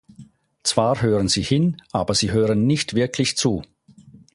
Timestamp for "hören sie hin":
1.03-1.79